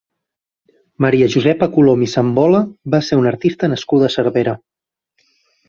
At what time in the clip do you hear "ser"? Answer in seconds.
3.11-3.21